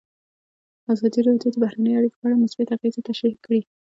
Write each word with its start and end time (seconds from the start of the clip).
ازادي 0.93 1.19
راډیو 1.27 1.51
د 1.53 1.55
بهرنۍ 1.63 1.93
اړیکې 1.95 2.17
په 2.19 2.25
اړه 2.27 2.41
مثبت 2.43 2.67
اغېزې 2.75 3.01
تشریح 3.09 3.37
کړي. 3.45 3.61